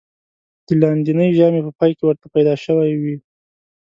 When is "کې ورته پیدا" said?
1.97-2.53